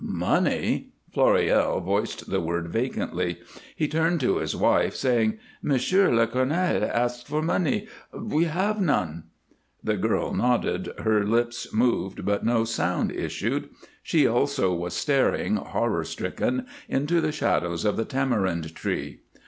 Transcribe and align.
"Money?" 0.03 0.87
Floréal 1.15 1.79
voiced 1.85 2.31
the 2.31 2.39
word 2.41 2.69
vacantly. 2.69 3.37
He 3.75 3.87
turned 3.87 4.19
to 4.21 4.37
his 4.39 4.55
wife, 4.55 4.95
saying, 4.95 5.37
"Monsieur 5.61 6.09
le 6.11 6.25
Colonel 6.25 6.83
asks 6.91 7.21
for 7.21 7.43
money. 7.43 7.87
We 8.11 8.45
have 8.45 8.81
none." 8.81 9.25
The 9.83 9.97
girl 9.97 10.33
nodded, 10.33 10.89
her 11.03 11.23
lips 11.23 11.71
moved, 11.71 12.25
but 12.25 12.43
no 12.43 12.63
sound 12.63 13.11
issued; 13.11 13.69
she 14.01 14.25
also 14.25 14.73
was 14.73 14.95
staring, 14.95 15.57
horror 15.57 16.03
stricken, 16.03 16.65
into 16.89 17.21
the 17.21 17.31
shadows 17.31 17.85
of 17.85 17.95
the 17.95 18.05
tamarind 18.05 18.73
tree. 18.73 19.19